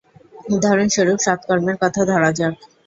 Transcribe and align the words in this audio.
উদাহরণস্বরূপ 0.49 1.17
সৎকর্মের 1.21 1.77
কথা 1.81 2.01
ধরা 2.09 2.29
যাক। 2.31 2.55